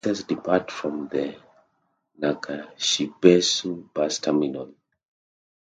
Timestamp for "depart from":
0.23-1.09